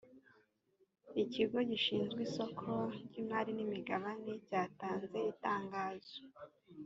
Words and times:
ikigo 1.23 1.57
gishinzwe 1.69 2.19
isoko 2.27 2.67
ry 3.05 3.15
‘imari 3.23 3.51
n’imigabane 3.53 4.31
cyatanze 4.47 5.17
itangazo. 5.31 6.15